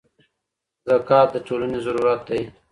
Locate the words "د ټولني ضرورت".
1.33-2.21